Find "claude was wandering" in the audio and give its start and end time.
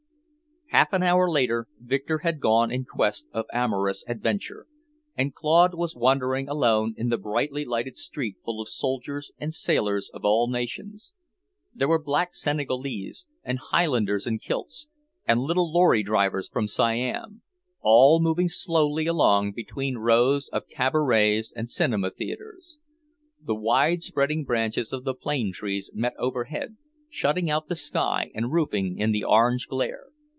5.35-6.47